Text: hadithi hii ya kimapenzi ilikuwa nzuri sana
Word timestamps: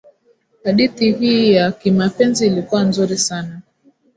hadithi 0.63 1.11
hii 1.13 1.51
ya 1.53 1.71
kimapenzi 1.71 2.47
ilikuwa 2.47 2.83
nzuri 2.83 3.17
sana 3.17 3.61